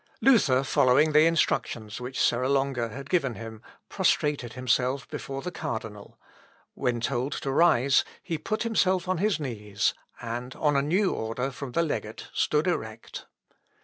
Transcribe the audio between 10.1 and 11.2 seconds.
and, on a new